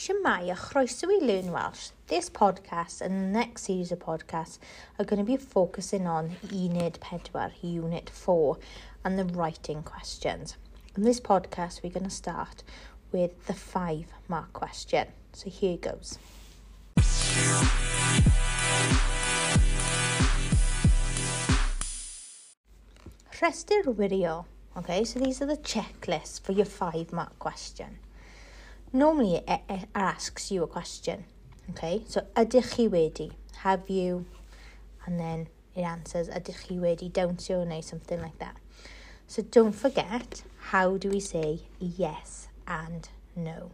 Shemai, 0.00 0.50
a 0.50 0.54
chroeso 0.54 1.08
i 1.10 1.22
Learn 1.22 1.52
Welsh. 1.52 1.90
This 2.06 2.30
podcast 2.30 3.02
and 3.02 3.22
the 3.22 3.38
next 3.38 3.64
series 3.64 3.92
of 3.92 3.98
podcasts 3.98 4.58
are 4.98 5.04
going 5.04 5.18
to 5.18 5.30
be 5.30 5.36
focusing 5.36 6.06
on 6.06 6.36
Unit 6.50 6.98
Pedwar, 7.02 7.52
Unit 7.60 8.08
4, 8.08 8.56
and 9.04 9.18
the 9.18 9.26
writing 9.26 9.82
questions. 9.82 10.56
In 10.96 11.02
this 11.02 11.20
podcast, 11.20 11.82
we're 11.82 11.90
going 11.90 12.04
to 12.04 12.10
start 12.10 12.62
with 13.12 13.44
the 13.44 13.52
five 13.52 14.06
mark 14.26 14.54
question. 14.54 15.08
So 15.34 15.50
here 15.50 15.76
goes. 15.76 16.18
Rhestr 23.38 23.84
wirio. 23.84 24.46
Okay, 24.78 25.04
so 25.04 25.20
these 25.20 25.42
are 25.42 25.46
the 25.46 25.58
checklists 25.58 26.40
for 26.40 26.52
your 26.52 26.64
five 26.64 27.12
mark 27.12 27.38
question. 27.38 27.98
normally 28.92 29.36
it, 29.46 29.60
it 29.68 29.88
asks 29.94 30.50
you 30.50 30.62
a 30.62 30.66
question. 30.66 31.24
Okay, 31.70 32.02
so 32.08 32.26
ydych 32.34 32.76
chi 32.76 32.88
wedi? 32.88 33.32
Have 33.58 33.88
you? 33.88 34.26
And 35.06 35.20
then 35.20 35.48
it 35.74 35.82
answers 35.82 36.28
ydych 36.28 36.68
chi 36.68 36.74
wedi, 36.76 37.12
don't 37.12 37.48
you, 37.48 37.56
neu 37.56 37.82
something 37.82 38.20
like 38.20 38.38
that. 38.38 38.56
So 39.26 39.42
don't 39.42 39.72
forget, 39.72 40.42
how 40.58 40.96
do 40.96 41.08
we 41.10 41.20
say 41.20 41.60
yes 41.78 42.48
and 42.66 43.08
no? 43.36 43.70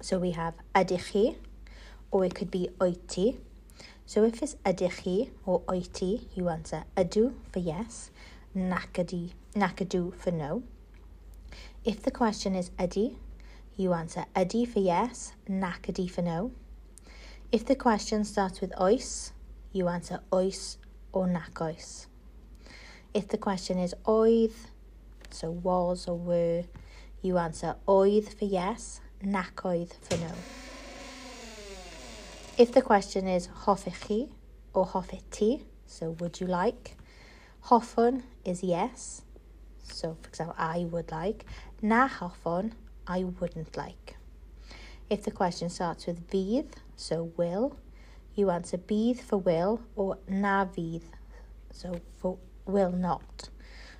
So 0.00 0.18
we 0.18 0.32
have 0.32 0.54
ydych 0.74 1.12
chi, 1.12 1.36
or 2.10 2.24
it 2.24 2.34
could 2.34 2.50
be 2.50 2.68
oiti, 2.78 3.38
So 4.06 4.24
if 4.24 4.42
it's 4.42 4.56
ydych 4.64 5.02
chi 5.02 5.30
or 5.46 5.60
oiti, 5.62 6.26
you 6.34 6.48
answer 6.48 6.84
ydw 6.96 7.32
for 7.50 7.58
yes, 7.58 8.10
nac 8.54 8.92
ydi, 8.92 9.32
nac 9.54 9.76
ydw 9.76 10.14
for 10.14 10.30
no. 10.30 10.62
If 11.84 12.02
the 12.02 12.10
question 12.10 12.54
is 12.54 12.70
ydy, 12.78 13.16
you 13.76 13.92
answer 13.92 14.24
ydy 14.36 14.66
for 14.68 14.80
yes, 14.80 15.32
nacadi 15.48 16.10
for 16.10 16.22
no. 16.22 16.52
If 17.50 17.64
the 17.64 17.74
question 17.74 18.24
starts 18.24 18.60
with 18.60 18.72
oes, 18.80 19.32
you 19.72 19.88
answer 19.88 20.20
oes 20.32 20.78
or 21.12 21.26
nac 21.26 21.60
oes. 21.60 22.06
If 23.12 23.28
the 23.28 23.38
question 23.38 23.78
is 23.78 23.94
oedd, 24.06 24.52
so 25.30 25.50
was 25.50 26.06
or 26.06 26.16
were, 26.16 26.64
you 27.22 27.38
answer 27.38 27.76
oedd 27.88 28.32
for 28.38 28.44
yes, 28.44 29.00
nac 29.22 29.56
oedd 29.64 29.92
for 30.00 30.16
no. 30.18 30.63
If 32.56 32.70
the 32.70 32.82
question 32.82 33.26
is 33.26 33.48
hoffech 33.48 34.06
chi 34.06 34.28
or 34.74 34.86
hoffet 34.86 35.22
ti, 35.32 35.64
so 35.86 36.10
would 36.20 36.40
you 36.40 36.46
like? 36.46 36.96
Hoffwn 37.62 38.22
is 38.44 38.62
yes, 38.62 39.22
so 39.82 40.16
for 40.22 40.28
example, 40.28 40.54
I 40.56 40.86
would 40.88 41.10
like. 41.10 41.46
Na 41.82 42.06
hoffwn, 42.06 42.74
I 43.08 43.24
wouldn't 43.24 43.76
like. 43.76 44.16
If 45.10 45.24
the 45.24 45.32
question 45.32 45.68
starts 45.68 46.06
with 46.06 46.30
fydd, 46.30 46.74
so 46.94 47.32
will, 47.36 47.76
you 48.36 48.50
answer 48.50 48.78
bydd 48.78 49.18
for 49.18 49.38
will 49.38 49.80
or 49.96 50.18
na 50.28 50.64
fydd, 50.64 51.02
so 51.72 52.00
for 52.20 52.38
will 52.66 52.92
not. 52.92 53.48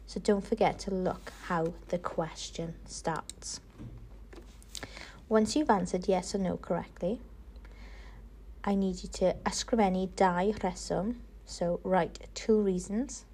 So 0.06 0.20
don't 0.20 0.46
forget 0.46 0.78
to 0.80 0.94
look 0.94 1.32
how 1.48 1.74
the 1.88 1.98
question 1.98 2.74
starts. 2.86 3.58
Once 5.28 5.56
you've 5.56 5.70
answered 5.70 6.06
yes 6.06 6.36
or 6.36 6.38
no 6.38 6.56
correctly, 6.56 7.20
I 8.66 8.74
need 8.74 9.02
you 9.02 9.10
to 9.20 9.34
ysgrifennu 9.44 10.08
dau 10.16 10.52
rheswm, 10.52 11.16
so 11.44 11.80
write 11.84 12.28
two 12.34 12.60
reasons. 12.62 13.26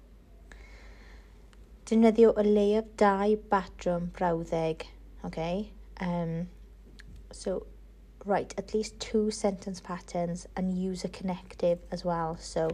Defnyddio 1.85 2.33
o 2.35 2.43
leiaf 2.43 2.89
dau 2.97 3.37
batrwm 3.49 4.09
brawddeg, 4.11 4.83
okay? 5.23 5.71
Um, 6.01 6.49
so 7.31 7.65
write 8.25 8.53
at 8.57 8.73
least 8.73 8.99
two 8.99 9.31
sentence 9.31 9.79
patterns 9.79 10.47
and 10.57 10.77
use 10.77 11.05
a 11.05 11.09
connective 11.09 11.79
as 11.91 12.03
well. 12.03 12.37
So 12.37 12.69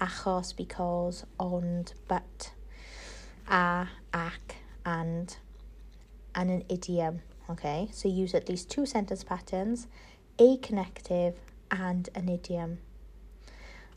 achos, 0.00 0.56
because, 0.56 1.24
ond, 1.38 1.94
but, 2.08 2.52
a, 3.48 3.86
ac, 4.12 4.56
and, 4.84 5.36
and 6.34 6.50
an 6.50 6.64
idiom. 6.68 7.20
Okay, 7.48 7.88
so 7.92 8.08
use 8.08 8.34
at 8.34 8.48
least 8.48 8.70
two 8.70 8.86
sentence 8.86 9.22
patterns, 9.22 9.86
a 10.38 10.56
connective, 10.58 11.34
and 11.72 12.08
an 12.14 12.28
idiom. 12.28 12.78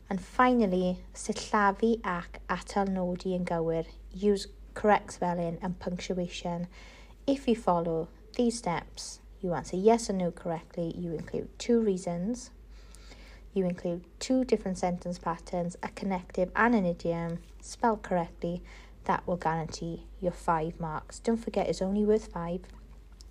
And 0.08 0.20
finally, 0.20 0.98
sillafu 1.14 2.00
ac 2.04 2.40
atalnodi 2.48 3.34
yn 3.36 3.44
gywir. 3.44 3.86
Use 4.12 4.48
correct 4.74 5.12
spelling 5.12 5.58
and 5.62 5.78
punctuation. 5.78 6.66
If 7.26 7.48
you 7.48 7.56
follow 7.56 8.08
these 8.36 8.58
steps, 8.58 9.20
you 9.40 9.52
answer 9.52 9.76
yes 9.76 10.08
or 10.08 10.14
no 10.14 10.30
correctly. 10.30 10.94
You 10.96 11.12
include 11.12 11.48
two 11.58 11.80
reasons. 11.80 12.50
You 13.52 13.64
include 13.64 14.04
two 14.20 14.44
different 14.44 14.78
sentence 14.78 15.18
patterns, 15.18 15.76
a 15.82 15.88
connective 15.88 16.50
and 16.54 16.74
an 16.74 16.84
idiom, 16.84 17.38
spelled 17.60 18.02
correctly. 18.02 18.62
That 19.04 19.26
will 19.26 19.36
guarantee 19.36 20.04
your 20.20 20.32
five 20.32 20.78
marks. 20.78 21.20
Don't 21.20 21.36
forget, 21.36 21.68
it's 21.68 21.80
only 21.80 22.04
worth 22.04 22.32
five, 22.32 22.60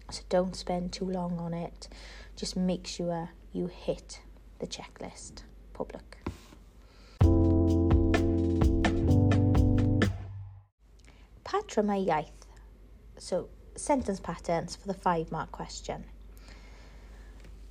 so 0.09 0.23
don't 0.29 0.55
spend 0.55 0.93
too 0.93 1.05
long 1.05 1.37
on 1.37 1.53
it. 1.53 1.89
Just 2.35 2.55
make 2.55 2.87
sure 2.87 3.29
you 3.53 3.67
hit 3.67 4.21
the 4.59 4.67
checklist 4.67 5.43
public. 5.73 6.17
Patrymau 11.43 12.05
iaith. 12.05 12.47
So, 13.17 13.49
sentence 13.75 14.19
patterns 14.19 14.75
for 14.75 14.87
the 14.87 14.93
five 14.93 15.31
mark 15.31 15.51
question. 15.51 16.05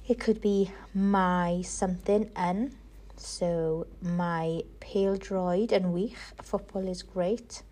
It 0.06 0.20
could 0.20 0.40
be 0.40 0.70
my 0.94 1.62
something 1.62 2.30
yn. 2.36 2.76
So, 3.16 3.86
my 4.00 4.62
pale 4.80 5.16
droid 5.16 5.72
yn 5.72 5.92
wych. 5.92 6.18
Football 6.42 6.88
is 6.88 7.02
great. 7.02 7.62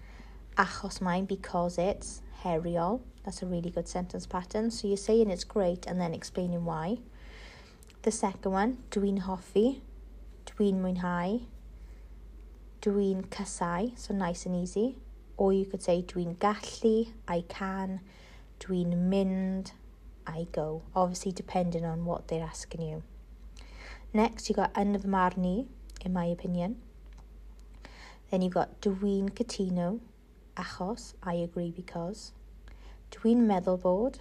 Achos 0.57 1.01
mine 1.01 1.27
because 1.27 1.79
it's 1.79 2.23
heriol. 2.43 3.01
That's 3.25 3.43
a 3.43 3.47
really 3.47 3.71
good 3.71 3.89
sentence 3.89 4.27
pattern. 4.27 4.71
So, 4.71 4.89
you're 4.89 4.97
saying 4.97 5.31
it's 5.31 5.45
great 5.45 5.87
and 5.87 6.01
then 6.01 6.15
explaining 6.15 6.65
why. 6.65 6.99
The 8.03 8.11
second 8.11 8.51
one, 8.51 8.79
dwi'n 8.91 9.21
hoffi, 9.29 9.81
dwi'n 10.49 10.81
mwynhau, 10.83 11.37
dwi'n 12.83 13.21
cysau, 13.31 13.93
so 13.97 14.13
nice 14.13 14.45
and 14.45 14.57
easy. 14.57 14.97
Or 15.37 15.53
you 15.53 15.65
could 15.65 15.85
say 15.85 16.03
dwi'n 16.03 16.35
gallu, 16.39 17.13
I 17.29 17.45
can, 17.49 18.01
dwi'n 18.59 19.09
mynd, 19.09 19.71
I 20.27 20.49
go. 20.51 20.83
Obviously 20.97 21.31
depending 21.31 21.85
on 21.85 22.05
what 22.05 22.27
they're 22.27 22.43
asking 22.43 22.83
you. 22.83 23.03
Next, 24.13 24.49
you've 24.49 24.57
got 24.57 24.75
yn 24.75 24.99
fy 24.99 25.07
marn 25.07 25.47
i, 25.47 25.57
in 26.05 26.13
my 26.13 26.27
opinion. 26.27 26.77
Then 28.33 28.43
you've 28.43 28.59
got 28.59 28.81
dwi'n 28.81 29.31
cytuno, 29.31 30.01
achos, 30.57 31.15
I 31.23 31.35
agree 31.35 31.71
because. 31.71 32.33
Dwi'n 33.13 33.47
meddwl 33.47 33.81
bod, 33.81 34.19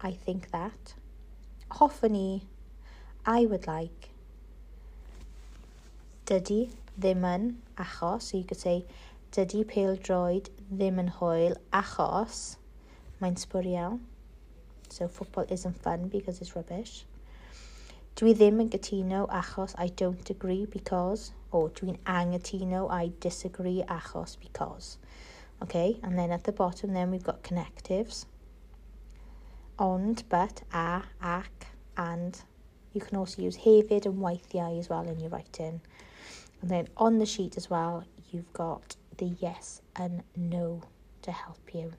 I 0.00 0.10
think 0.10 0.50
that. 0.50 0.94
Hoffwn 1.78 2.16
i, 2.16 2.42
I 3.26 3.46
would 3.46 3.66
like. 3.66 4.10
Dydy 6.26 6.70
ddim 6.98 7.24
yn 7.24 7.46
achos, 7.76 8.22
so 8.22 8.38
you 8.38 8.44
could 8.44 8.60
say, 8.60 8.84
dydy 9.32 9.64
pêl-droed 9.64 10.48
ddim 10.70 10.98
yn 11.02 11.12
hwyl 11.18 11.56
achos 11.72 12.40
mae'n 13.20 13.36
sbwriel. 13.40 13.98
So 14.88 15.08
football 15.08 15.46
isn't 15.48 15.82
fun 15.82 16.08
because 16.08 16.40
it's 16.40 16.56
rubbish. 16.56 17.04
Dwi 18.18 18.34
ddim 18.34 18.58
yn 18.64 18.70
gytuno 18.72 19.22
achos 19.40 19.74
I 19.78 19.88
don't 20.00 20.28
agree 20.30 20.66
because, 20.66 21.30
or 21.52 21.68
dwi'n 21.70 21.98
angytuno 22.04 22.88
I 22.90 23.12
disagree 23.20 23.84
achos 23.88 24.36
because. 24.40 24.98
Okay, 25.62 26.00
and 26.02 26.18
then 26.18 26.30
at 26.32 26.44
the 26.44 26.52
bottom 26.52 26.92
then 26.92 27.10
we've 27.10 27.24
got 27.24 27.42
connectives. 27.42 28.26
Ond, 29.78 30.24
but, 30.28 30.62
a, 30.74 31.02
ac, 31.22 31.68
and, 31.96 32.42
You 32.92 33.00
can 33.00 33.16
also 33.16 33.42
use 33.42 33.56
hefyd 33.58 34.06
and 34.06 34.18
weithiau 34.18 34.78
as 34.78 34.88
well 34.88 35.06
in 35.08 35.20
your 35.20 35.30
writing. 35.30 35.80
And 36.60 36.70
then 36.70 36.88
on 36.96 37.18
the 37.18 37.26
sheet 37.26 37.56
as 37.56 37.70
well, 37.70 38.04
you've 38.30 38.52
got 38.52 38.96
the 39.16 39.26
yes 39.40 39.80
and 39.96 40.22
no 40.36 40.82
to 41.22 41.32
help 41.32 41.74
you. 41.74 41.92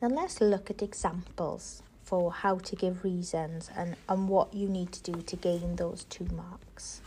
Now 0.00 0.08
let's 0.08 0.40
look 0.40 0.70
at 0.70 0.80
examples 0.80 1.82
for 2.04 2.32
how 2.32 2.58
to 2.58 2.76
give 2.76 3.02
reasons 3.04 3.68
and, 3.76 3.96
and 4.08 4.28
what 4.28 4.54
you 4.54 4.68
need 4.68 4.92
to 4.92 5.12
do 5.12 5.22
to 5.22 5.36
gain 5.36 5.76
those 5.76 6.04
two 6.04 6.26
marks. 6.26 7.02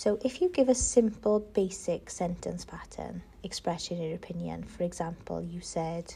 So 0.00 0.18
if 0.24 0.40
you 0.40 0.48
give 0.48 0.70
a 0.70 0.74
simple 0.74 1.40
basic 1.40 2.08
sentence 2.08 2.64
pattern 2.64 3.20
expressing 3.42 4.02
your 4.02 4.14
opinion, 4.14 4.62
for 4.62 4.82
example, 4.82 5.42
you 5.42 5.60
said, 5.60 6.14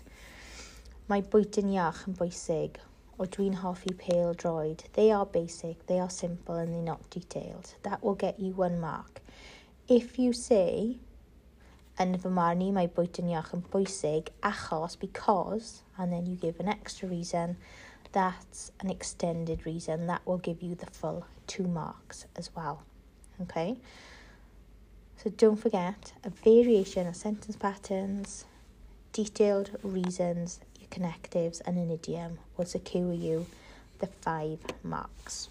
Mae 1.06 1.20
bwytyn 1.20 1.69
iach 1.75 2.00
yn 2.08 2.16
bwysig, 2.16 2.78
or 3.19 3.28
dwi'n 3.34 3.58
hoffi 3.60 3.92
pale 4.04 4.31
droid, 4.42 4.86
they 4.94 5.10
are 5.12 5.26
basic, 5.26 5.84
they 5.84 5.98
are 6.00 6.08
simple 6.08 6.54
and 6.62 6.72
they're 6.72 6.86
not 6.86 7.10
detailed. 7.10 7.75
That 7.82 8.02
will 8.02 8.14
get 8.14 8.40
you 8.40 8.54
one 8.62 8.81
mark. 8.81 9.20
If 9.86 10.19
you 10.19 10.32
say, 10.32 10.96
yn 12.00 12.16
fy 12.25 12.32
marn 12.40 12.64
i 12.64 12.70
mae 12.78 12.88
bwytyn 12.88 13.28
iach 13.34 13.52
yn 13.58 13.66
bwysig 13.76 14.32
achos, 14.54 14.96
because, 15.04 15.82
and 15.98 16.10
then 16.10 16.25
you 16.25 16.40
give 16.46 16.56
an 16.58 16.72
extra 16.72 17.12
reason, 17.12 17.58
that's 18.16 18.72
an 18.81 18.88
extended 18.88 19.69
reason, 19.69 20.06
that 20.06 20.25
will 20.25 20.40
give 20.48 20.64
you 20.64 20.75
the 20.75 20.92
full 21.02 21.26
two 21.46 21.69
marks 21.69 22.25
as 22.34 22.48
well. 22.56 22.81
Okay? 23.42 23.76
So 25.16 25.31
don't 25.31 25.56
forget 25.56 26.12
a 26.22 26.31
variation 26.31 27.06
of 27.06 27.16
sentence 27.16 27.56
patterns, 27.56 28.44
detailed 29.12 29.70
reasons, 29.82 30.60
your 30.78 30.88
connectives, 30.90 31.60
and 31.60 31.78
an 31.78 31.90
idiom 31.90 32.38
will 32.56 32.66
secure 32.66 33.12
you 33.12 33.46
the 34.00 34.06
five 34.06 34.58
marks. 34.82 35.48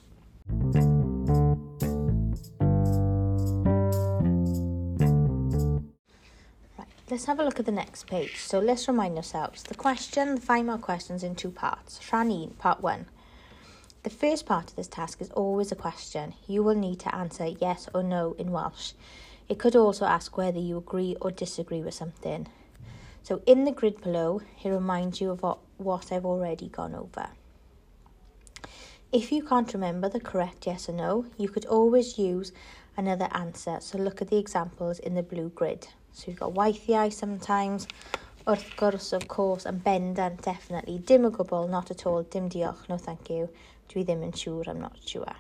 Right, 6.78 6.88
let's 7.10 7.26
have 7.26 7.40
a 7.40 7.44
look 7.44 7.60
at 7.60 7.66
the 7.66 7.72
next 7.72 8.06
page. 8.06 8.38
So 8.38 8.60
let's 8.60 8.88
remind 8.88 9.18
ourselves. 9.18 9.64
The 9.64 9.76
question, 9.76 10.36
the 10.36 10.42
five 10.42 10.66
more 10.66 10.78
questions 10.78 11.24
in 11.24 11.34
two 11.36 11.50
parts. 11.50 12.00
Rhan 12.12 12.52
part 12.60 12.82
one. 12.82 13.08
The 14.04 14.10
first 14.10 14.46
part 14.46 14.70
of 14.70 14.76
this 14.76 14.90
task 14.90 15.22
is 15.22 15.30
always 15.30 15.72
a 15.72 15.78
question. 15.78 16.34
You 16.46 16.62
will 16.62 16.76
need 16.76 17.00
to 17.00 17.16
answer 17.16 17.46
yes 17.46 17.88
or 17.94 18.04
no 18.04 18.36
in 18.38 18.52
Welsh. 18.52 18.92
It 19.48 19.60
could 19.60 19.78
also 19.78 20.06
ask 20.06 20.38
whether 20.38 20.60
you 20.60 20.78
agree 20.78 21.16
or 21.22 21.32
disagree 21.32 21.82
with 21.82 21.94
something. 21.94 22.48
So 23.24 23.42
in 23.46 23.64
the 23.64 23.72
grid 23.72 24.02
below, 24.02 24.42
it 24.62 24.70
reminds 24.70 25.22
you 25.22 25.32
of 25.32 25.42
what, 25.42 25.60
what 25.78 26.12
I've 26.12 26.26
already 26.26 26.68
gone 26.68 26.94
over. 26.94 27.30
If 29.14 29.32
you 29.32 29.42
can't 29.42 29.74
remember 29.74 30.10
the 30.10 30.20
correct 30.20 30.68
yes 30.68 30.90
or 30.90 30.94
no, 30.94 31.26
you 31.38 31.48
could 31.48 31.66
always 31.66 32.18
use 32.18 32.52
another 32.98 33.30
answer. 33.32 33.78
So 33.80 33.98
look 33.98 34.22
at 34.22 34.30
the 34.30 34.38
examples 34.38 35.00
in 35.00 35.16
the 35.16 35.24
blue 35.24 35.50
grid. 35.56 35.88
So 36.12 36.26
you've 36.28 36.42
got 36.42 36.54
weithiau 36.54 37.14
sometimes, 37.14 37.88
wrth 38.46 38.76
gwrs, 38.76 39.14
of 39.14 39.30
course, 39.30 39.66
and 39.66 39.82
bendant, 39.82 40.42
definitely. 40.42 40.98
Dim 40.98 41.26
o 41.26 41.32
gwbl, 41.32 41.70
not 41.70 41.90
at 41.90 42.06
all, 42.06 42.24
dim 42.24 42.50
diolch, 42.50 42.90
no 42.90 42.98
thank 42.98 43.30
you. 43.30 43.50
Dwi 43.92 44.06
ddim 44.06 44.24
yn 44.26 44.34
siŵr, 44.38 44.70
I'm 44.70 44.82
not 44.82 44.98
sure. 45.06 45.36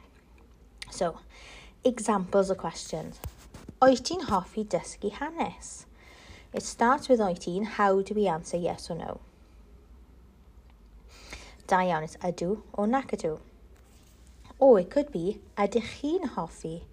So, 0.89 1.19
examples 1.83 2.49
of 2.49 2.57
questions. 2.57 3.19
Oet 3.81 4.03
ti'n 4.07 4.27
hoffi 4.29 4.65
dysgu 4.65 5.11
hanes? 5.19 5.85
It 6.53 6.63
starts 6.63 7.09
with 7.09 7.19
oet 7.19 7.41
ti'n, 7.45 7.65
how 7.77 8.01
do 8.01 8.13
we 8.13 8.27
answer 8.27 8.57
yes 8.57 8.89
or 8.89 8.95
no? 8.95 9.19
Da 11.67 11.81
iawn, 11.87 12.03
it's 12.03 12.17
ydw 12.21 12.61
o 12.77 12.85
nac 12.85 13.11
ydw. 13.17 13.39
Or 14.59 14.79
it 14.79 14.91
could 14.91 15.11
be, 15.11 15.39
ydych 15.57 15.89
chi'n 15.97 16.29
hoffi 16.35 16.83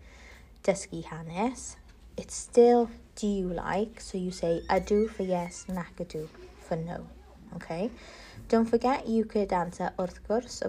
dysgu 0.64 1.04
hanes? 1.10 1.76
It's 2.16 2.34
still 2.34 2.90
do 3.16 3.26
you 3.26 3.48
like, 3.48 4.00
so 4.00 4.18
you 4.18 4.30
say 4.30 4.62
ydw 4.68 5.10
for 5.10 5.22
yes, 5.22 5.66
nac 5.68 5.94
ydw 5.96 6.28
for 6.66 6.76
no. 6.76 7.06
Okay? 7.56 7.90
Don't 8.50 8.66
forget 8.66 9.06
you 9.06 9.24
could 9.26 9.52
answer 9.52 9.92
of 9.96 10.24
course, 10.24 10.60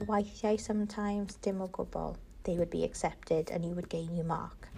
weithiau 0.00 0.58
sometimes, 0.58 1.34
dim 1.34 1.58
gwbl. 1.58 2.16
They 2.44 2.56
would 2.56 2.70
be 2.70 2.84
accepted 2.84 3.50
and 3.50 3.66
you 3.66 3.72
would 3.72 3.90
gain 3.90 4.16
your 4.16 4.24
mark. 4.24 4.70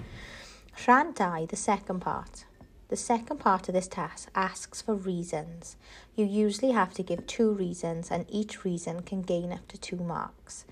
2, 0.76 1.46
the 1.48 1.54
second 1.54 2.00
part. 2.00 2.46
The 2.88 2.96
second 2.96 3.38
part 3.38 3.68
of 3.68 3.74
this 3.74 3.86
task 3.86 4.30
asks 4.34 4.82
for 4.82 4.96
reasons. 4.96 5.76
You 6.16 6.24
usually 6.24 6.72
have 6.72 6.92
to 6.94 7.04
give 7.04 7.24
two 7.28 7.52
reasons 7.52 8.10
and 8.10 8.26
each 8.28 8.64
reason 8.64 9.02
can 9.02 9.22
gain 9.22 9.52
up 9.52 9.68
to 9.68 9.78
two 9.78 9.98
marks. 9.98 10.64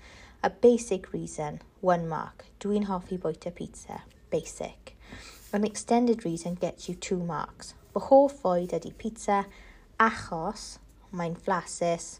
A 0.43 0.49
basic 0.49 1.13
reason, 1.13 1.61
one 1.79 2.09
mark. 2.09 2.43
Dwi'n 2.59 2.87
hoffi 2.87 3.17
bwyta 3.17 3.55
pizza. 3.55 4.03
Basic. 4.29 4.97
An 5.53 5.63
extended 5.63 6.25
reason 6.25 6.55
gets 6.55 6.89
you 6.89 6.95
two 6.95 7.23
marks. 7.23 7.73
Fy 7.93 8.01
hoff 8.01 8.43
fwyd 8.43 8.75
ydy 8.75 8.91
pizza 8.97 9.45
achos 9.97 10.79
Mae'n 11.13 11.35
flasus. 11.35 12.19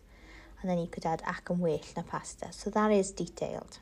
And 0.62 0.70
then 0.70 0.80
you 0.80 0.88
could 0.88 1.06
add 1.06 1.24
ac 1.28 1.54
yn 1.54 1.60
well 1.60 1.94
na 1.96 2.04
pasta. 2.04 2.52
So 2.52 2.70
that 2.70 2.92
is 2.92 3.12
detailed. 3.12 3.80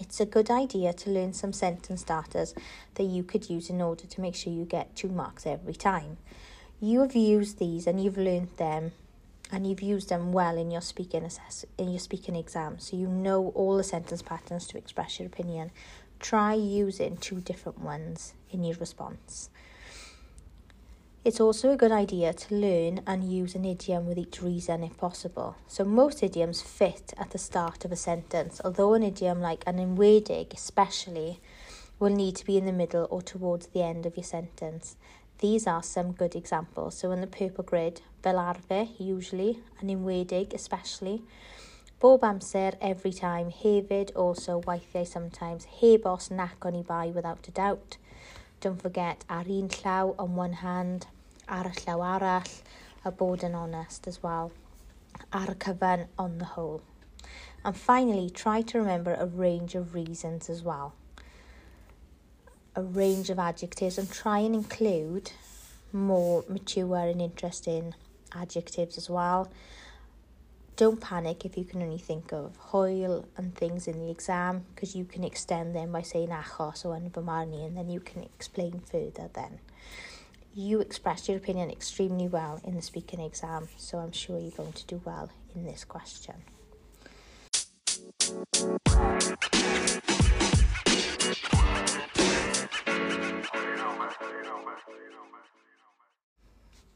It's 0.00 0.20
a 0.20 0.26
good 0.26 0.50
idea 0.50 0.92
to 0.92 1.10
learn 1.10 1.32
some 1.32 1.52
sentence 1.52 2.02
starters 2.02 2.54
that 2.94 3.04
you 3.04 3.22
could 3.24 3.50
use 3.50 3.68
in 3.70 3.80
order 3.80 4.06
to 4.06 4.20
make 4.20 4.34
sure 4.34 4.52
you 4.52 4.64
get 4.64 4.94
two 4.94 5.08
marks 5.08 5.46
every 5.46 5.74
time. 5.74 6.18
You 6.80 7.00
have 7.00 7.16
used 7.16 7.58
these 7.58 7.86
and 7.86 8.02
you've 8.02 8.18
learned 8.18 8.56
them 8.58 8.92
and 9.50 9.66
you've 9.66 9.82
used 9.82 10.10
them 10.10 10.32
well 10.32 10.56
in 10.56 10.70
your 10.70 10.82
speaking 10.82 11.24
assess 11.24 11.64
in 11.78 11.90
your 11.90 11.98
speaking 11.98 12.36
exam 12.36 12.78
so 12.78 12.96
you 12.96 13.06
know 13.06 13.48
all 13.54 13.76
the 13.76 13.82
sentence 13.82 14.22
patterns 14.22 14.66
to 14.68 14.78
express 14.78 15.18
your 15.18 15.26
opinion. 15.26 15.70
Try 16.20 16.54
using 16.54 17.16
two 17.16 17.40
different 17.40 17.80
ones 17.80 18.34
in 18.50 18.62
your 18.64 18.76
response. 18.76 19.50
It's 21.24 21.40
also 21.40 21.72
a 21.72 21.76
good 21.76 21.90
idea 21.90 22.32
to 22.32 22.54
learn 22.54 23.00
and 23.06 23.24
use 23.24 23.56
an 23.56 23.64
idiom 23.64 24.06
with 24.06 24.18
each 24.18 24.40
reason 24.40 24.84
if 24.84 24.96
possible. 24.96 25.56
So 25.66 25.84
most 25.84 26.22
idioms 26.22 26.62
fit 26.62 27.12
at 27.18 27.30
the 27.30 27.38
start 27.38 27.84
of 27.84 27.90
a 27.90 27.96
sentence, 27.96 28.60
although 28.64 28.94
an 28.94 29.02
idiom 29.02 29.40
like 29.40 29.64
an 29.66 29.78
enwedig 29.78 30.54
especially 30.54 31.40
will 31.98 32.14
need 32.14 32.36
to 32.36 32.46
be 32.46 32.56
in 32.56 32.66
the 32.66 32.72
middle 32.72 33.08
or 33.10 33.20
towards 33.20 33.66
the 33.66 33.82
end 33.82 34.06
of 34.06 34.16
your 34.16 34.24
sentence. 34.24 34.96
These 35.40 35.66
are 35.66 35.82
some 35.82 36.12
good 36.12 36.36
examples. 36.36 36.96
So 36.96 37.10
in 37.10 37.20
the 37.20 37.26
purple 37.26 37.64
grid, 37.64 38.00
fel 38.22 38.36
arfer, 38.36 38.88
usually, 38.98 39.58
an 39.80 39.88
enwedig, 39.88 40.54
especially. 40.54 41.22
Bob 42.00 42.20
amser, 42.22 42.76
every 42.80 43.12
time, 43.12 43.50
hefyd, 43.50 44.14
also, 44.14 44.60
weithiau, 44.60 45.06
sometimes. 45.06 45.66
Heb 45.80 46.06
os 46.06 46.30
nac 46.30 46.60
o'n 46.60 46.78
i 46.78 46.82
bai, 46.82 47.08
without 47.08 47.46
a 47.48 47.50
doubt 47.50 47.98
don't 48.60 48.80
forget, 48.82 49.24
ar 49.28 49.44
un 49.46 49.68
llaw 49.68 50.14
on 50.18 50.34
one 50.34 50.54
hand, 50.54 51.06
ar 51.48 51.64
y 51.68 51.74
llaw 51.84 52.00
arall, 52.12 52.48
a 53.04 53.10
bod 53.10 53.44
yn 53.46 53.54
honest 53.54 54.08
as 54.08 54.22
well, 54.22 54.50
ar 55.32 55.52
y 55.52 55.58
cyfan 55.64 56.06
on 56.18 56.38
the 56.38 56.52
whole. 56.56 56.82
And 57.64 57.76
finally, 57.76 58.30
try 58.30 58.62
to 58.62 58.78
remember 58.78 59.14
a 59.14 59.26
range 59.26 59.74
of 59.74 59.94
reasons 59.94 60.48
as 60.50 60.62
well. 60.62 60.94
A 62.74 62.82
range 62.82 63.30
of 63.30 63.38
adjectives 63.38 63.98
and 63.98 64.10
try 64.10 64.38
and 64.38 64.54
include 64.54 65.32
more 65.92 66.44
mature 66.48 67.08
and 67.08 67.20
interesting 67.20 67.94
adjectives 68.34 68.98
as 68.98 69.08
well. 69.08 69.50
Don't 70.78 71.00
panic 71.00 71.44
if 71.44 71.58
you 71.58 71.64
can 71.64 71.82
only 71.82 71.98
think 71.98 72.32
of 72.32 72.54
hoil 72.56 73.26
and 73.36 73.52
things 73.52 73.88
in 73.88 73.98
the 73.98 74.12
exam 74.12 74.64
because 74.72 74.94
you 74.94 75.04
can 75.04 75.24
extend 75.24 75.74
them 75.74 75.90
by 75.90 76.02
saying 76.02 76.28
achos 76.28 76.86
o 76.86 76.92
yn 76.92 77.10
and 77.66 77.76
then 77.76 77.90
you 77.90 77.98
can 77.98 78.22
explain 78.22 78.78
further 78.78 79.28
then. 79.34 79.58
You 80.54 80.78
expressed 80.78 81.26
your 81.26 81.36
opinion 81.36 81.68
extremely 81.68 82.28
well 82.28 82.60
in 82.62 82.76
the 82.76 82.82
speaking 82.82 83.18
exam, 83.18 83.66
so 83.76 83.98
I'm 83.98 84.12
sure 84.12 84.38
you're 84.38 84.52
going 84.52 84.72
to 84.72 84.86
do 84.86 85.02
well 85.04 85.30
in 85.52 85.64
this 85.64 85.82
question. 85.82 86.36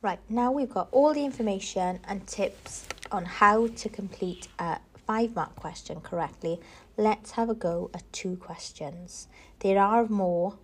Right, 0.00 0.20
now 0.28 0.52
we've 0.52 0.70
got 0.70 0.86
all 0.92 1.12
the 1.12 1.24
information 1.24 1.98
and 2.06 2.24
tips 2.28 2.86
on 3.12 3.24
how 3.24 3.66
to 3.66 3.88
complete 3.88 4.48
a 4.58 4.78
five 5.06 5.34
mark 5.34 5.54
question 5.56 6.00
correctly, 6.00 6.60
let's 6.96 7.32
have 7.32 7.50
a 7.50 7.54
go 7.54 7.90
at 7.94 8.10
two 8.12 8.36
questions. 8.36 9.28
There 9.60 9.78
are 9.78 10.06
more 10.06 10.58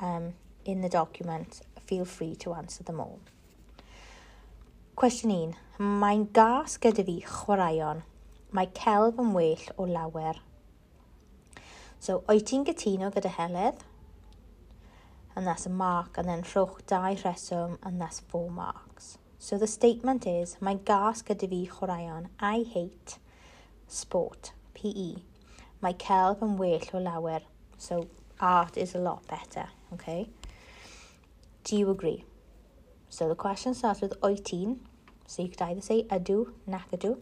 um, 0.00 0.34
in 0.64 0.80
the 0.80 0.88
document, 0.88 1.60
feel 1.86 2.04
free 2.04 2.34
to 2.36 2.54
answer 2.54 2.82
them 2.82 3.00
all. 3.00 3.20
Question 4.94 5.30
1. 5.30 5.54
Mae'n 5.80 6.26
gas 6.36 6.76
gyda 6.76 7.04
fi 7.06 7.16
chwaraeon. 7.24 8.02
Mae 8.52 8.68
celf 8.76 9.20
yn 9.22 9.30
well 9.32 9.62
o 9.78 9.86
lawer. 9.88 10.40
So, 12.00 12.18
oed 12.28 12.44
ti'n 12.50 12.66
gytuno 12.68 13.08
gyda 13.14 13.32
Heledd? 13.32 13.86
And 15.34 15.46
that's 15.46 15.64
a 15.64 15.72
mark, 15.72 16.18
and 16.18 16.28
then 16.28 16.42
rhowch 16.42 16.84
dau 16.90 17.14
rheswm, 17.14 17.78
and 17.82 18.00
that's 18.00 18.20
four 18.20 18.50
marks. 18.50 19.16
So 19.42 19.56
the 19.56 19.66
statement 19.66 20.26
is, 20.26 20.58
mae 20.60 20.76
gas 20.84 21.22
gyda 21.22 21.48
fi 21.48 21.60
chwaraeon. 21.74 22.26
I 22.38 22.62
hate 22.72 23.14
sport, 23.88 24.52
PE. 24.74 25.14
Mae 25.80 25.94
celf 26.02 26.42
yn 26.44 26.58
well 26.58 26.84
o 26.92 27.00
lawer. 27.06 27.46
So 27.78 28.02
art 28.38 28.76
is 28.76 28.94
a 28.94 28.98
lot 28.98 29.26
better, 29.30 29.64
okay? 29.94 30.28
Do 31.64 31.78
you 31.78 31.88
agree? 31.90 32.24
So 33.08 33.28
the 33.28 33.34
question 33.34 33.72
starts 33.72 34.02
with 34.02 34.12
oitin. 34.20 34.76
So 35.26 35.42
you 35.42 35.48
could 35.48 35.62
either 35.62 35.80
say 35.80 36.02
adu, 36.10 36.52
nac 36.66 36.90
adu. 36.90 37.16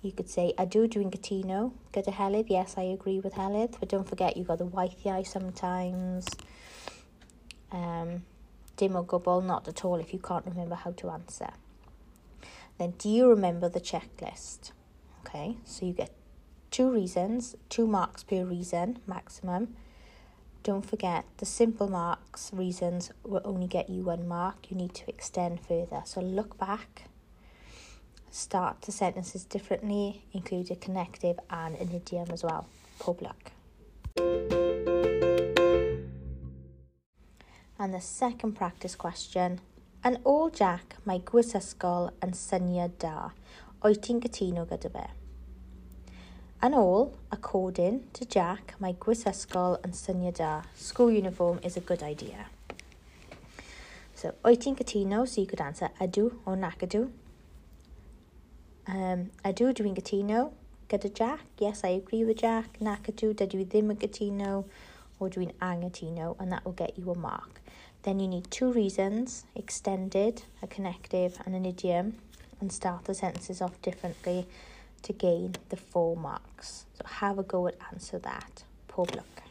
You 0.00 0.12
could 0.12 0.30
say 0.30 0.54
adu 0.56 0.86
dwi'n 0.88 1.12
gytuno 1.12 1.60
gyda 1.92 2.14
Heledd. 2.16 2.48
Yes, 2.48 2.78
I 2.78 2.86
agree 2.94 3.20
with 3.20 3.34
Heledd. 3.34 3.76
But 3.78 3.90
don't 3.90 4.08
forget 4.08 4.38
you've 4.38 4.48
got 4.48 4.58
the 4.58 4.70
weithiau 4.78 5.26
sometimes. 5.26 6.24
Um, 7.70 8.22
dim 8.76 8.96
o 8.96 9.04
gwbl, 9.04 9.44
not 9.44 9.68
at 9.68 9.84
all 9.84 9.96
if 9.96 10.12
you 10.12 10.18
can't 10.18 10.46
remember 10.46 10.74
how 10.74 10.92
to 10.92 11.10
answer. 11.10 11.50
Then, 12.78 12.94
do 12.98 13.08
you 13.08 13.28
remember 13.28 13.68
the 13.68 13.80
checklist? 13.80 14.72
Okay, 15.20 15.56
so 15.64 15.86
you 15.86 15.92
get 15.92 16.12
two 16.70 16.90
reasons, 16.90 17.56
two 17.68 17.86
marks 17.86 18.22
per 18.22 18.44
reason 18.44 18.98
maximum. 19.06 19.74
Don't 20.62 20.84
forget 20.84 21.24
the 21.38 21.46
simple 21.46 21.88
marks 21.88 22.50
reasons 22.52 23.12
will 23.24 23.40
only 23.44 23.66
get 23.66 23.88
you 23.88 24.02
one 24.02 24.26
mark. 24.26 24.70
You 24.70 24.76
need 24.76 24.94
to 24.94 25.08
extend 25.08 25.60
further. 25.60 26.02
So 26.04 26.20
look 26.20 26.58
back, 26.58 27.04
start 28.30 28.82
the 28.82 28.92
sentences 28.92 29.44
differently, 29.44 30.24
include 30.32 30.70
a 30.70 30.76
connective 30.76 31.38
and 31.48 31.76
an 31.76 31.92
idiom 31.94 32.30
as 32.30 32.42
well. 32.42 32.66
Pob 32.98 33.22
luck. 33.22 33.52
And 37.78 37.92
the 37.92 38.00
second 38.00 38.52
practice 38.54 38.96
question. 38.96 39.60
Yn 40.06 40.16
ôl 40.24 40.52
Jack, 40.54 40.94
mae 41.04 41.18
gwisysgol 41.28 42.08
yn 42.24 42.32
syniad 42.36 42.94
da. 43.02 43.32
O'i 43.84 43.96
ti'n 44.00 44.20
gytuno 44.24 44.62
gyda 44.70 44.90
fe? 44.94 45.04
Yn 46.64 46.76
ôl, 46.78 47.10
according 47.34 47.98
to 48.16 48.24
Jack, 48.24 48.76
mae 48.80 48.94
gwisysgol 49.02 49.76
yn 49.84 49.92
syniad 49.98 50.38
da. 50.40 50.52
School 50.78 51.10
uniform 51.12 51.60
is 51.62 51.76
a 51.76 51.84
good 51.84 52.06
idea. 52.06 52.46
So, 54.14 54.32
o'i 54.46 54.56
ti'n 54.56 54.78
gytuno? 54.78 55.26
So 55.28 55.42
you 55.42 55.46
could 55.46 55.60
answer 55.60 55.90
ydw 56.00 56.30
or 56.46 56.56
nac 56.56 56.80
ydw. 56.86 57.10
Um, 58.88 59.28
ydw, 59.44 59.74
dwi'n 59.76 59.98
gytuno 59.98 60.46
gyda 60.88 61.12
Jack. 61.12 61.44
Yes, 61.58 61.84
I 61.84 61.98
agree 61.98 62.24
with 62.24 62.40
Jack. 62.40 62.80
Nac 62.80 63.10
ydw, 63.12 63.34
dydw 63.36 63.66
i 63.66 63.68
ddim 63.68 63.92
yn 63.92 64.00
gytuno 64.00 64.64
or 65.18 65.28
dwi'n 65.28 65.52
angytuno 65.60 66.36
and 66.38 66.52
that 66.52 66.64
will 66.64 66.78
get 66.78 66.96
you 66.96 67.10
a 67.10 67.18
mark. 67.18 67.60
Then 68.06 68.20
you 68.20 68.28
need 68.28 68.48
two 68.52 68.72
reasons, 68.72 69.46
extended, 69.56 70.44
a 70.62 70.68
connective 70.68 71.38
and 71.44 71.56
an 71.56 71.66
idiom, 71.66 72.14
and 72.60 72.70
start 72.70 73.06
the 73.06 73.14
sentences 73.14 73.60
off 73.60 73.82
differently 73.82 74.46
to 75.02 75.12
gain 75.12 75.56
the 75.70 75.76
four 75.76 76.16
marks. 76.16 76.86
So 76.94 77.04
have 77.04 77.36
a 77.40 77.42
go 77.42 77.66
at 77.66 77.74
answer 77.92 78.20
that. 78.20 78.62
Poor 78.86 79.06
luck. 79.06 79.42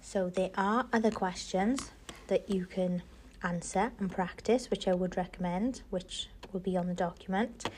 So 0.00 0.30
there 0.30 0.50
are 0.56 0.86
other 0.92 1.10
questions 1.10 1.90
that 2.28 2.48
you 2.48 2.66
can 2.66 3.02
answer 3.42 3.90
and 3.98 4.12
practice, 4.12 4.70
which 4.70 4.86
I 4.86 4.94
would 4.94 5.16
recommend, 5.16 5.82
which 5.90 6.28
will 6.52 6.60
be 6.60 6.76
on 6.76 6.86
the 6.86 6.94
document. 6.94 7.68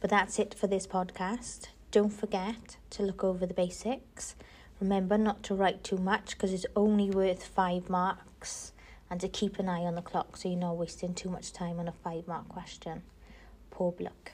But 0.00 0.08
that's 0.08 0.38
it 0.38 0.54
for 0.54 0.68
this 0.68 0.86
podcast. 0.86 1.66
Don't 1.90 2.14
forget 2.14 2.78
to 2.88 3.02
look 3.02 3.22
over 3.22 3.44
the 3.44 3.52
basics. 3.52 4.36
Remember 4.80 5.18
not 5.18 5.42
to 5.44 5.54
write 5.54 5.84
too 5.84 5.98
much 5.98 6.30
because 6.30 6.52
it's 6.52 6.66
only 6.74 7.10
worth 7.10 7.44
five 7.44 7.90
marks 7.90 8.72
and 9.10 9.20
to 9.20 9.28
keep 9.28 9.58
an 9.58 9.68
eye 9.68 9.82
on 9.82 9.94
the 9.94 10.02
clock 10.02 10.36
so 10.36 10.48
you're 10.48 10.58
not 10.58 10.76
wasting 10.76 11.12
too 11.12 11.28
much 11.28 11.52
time 11.52 11.78
on 11.78 11.86
a 11.86 11.92
five 11.92 12.26
mark 12.26 12.48
question. 12.48 13.02
Poor 13.70 13.94
luck. 14.00 14.32